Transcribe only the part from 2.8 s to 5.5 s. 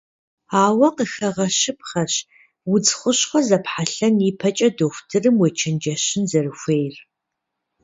хущхъуэ зэпхьэлӏэн ипэкӏэ дохутырым